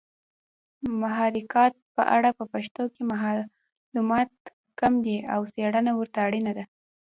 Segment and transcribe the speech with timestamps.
[1.01, 4.31] محاکات په اړه په پښتو کې معلومات
[4.79, 6.63] کم دي او څېړنه ورته اړینه ده